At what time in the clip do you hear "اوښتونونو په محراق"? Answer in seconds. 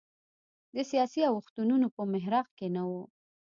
1.33-2.47